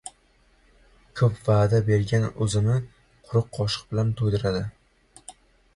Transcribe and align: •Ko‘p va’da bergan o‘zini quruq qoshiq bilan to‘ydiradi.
•Ko‘p 1.21 1.35
va’da 1.49 1.81
bergan 1.91 2.25
o‘zini 2.47 2.79
quruq 3.29 3.53
qoshiq 3.61 3.87
bilan 3.95 4.15
to‘ydiradi. 4.23 4.65